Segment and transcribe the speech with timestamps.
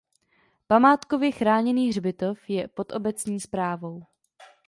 [0.67, 4.03] Památkově chráněný hřbitov je pod obecní správou.